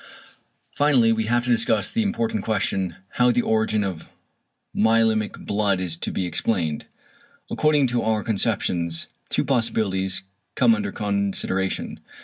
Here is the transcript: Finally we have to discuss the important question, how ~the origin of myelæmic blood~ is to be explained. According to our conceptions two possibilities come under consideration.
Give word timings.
Finally 0.75 1.11
we 1.11 1.25
have 1.25 1.43
to 1.43 1.51
discuss 1.51 1.87
the 1.87 2.01
important 2.01 2.43
question, 2.43 2.95
how 3.17 3.29
~the 3.29 3.43
origin 3.43 3.83
of 3.83 4.09
myelæmic 4.75 5.45
blood~ 5.45 5.79
is 5.79 5.95
to 5.95 6.11
be 6.11 6.25
explained. 6.25 6.87
According 7.51 7.85
to 7.89 8.01
our 8.01 8.23
conceptions 8.23 9.05
two 9.29 9.45
possibilities 9.45 10.23
come 10.55 10.73
under 10.73 10.91
consideration. 10.91 11.99